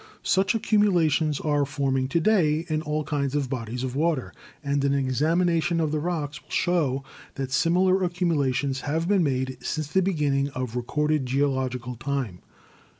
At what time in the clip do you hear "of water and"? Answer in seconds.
3.83-4.83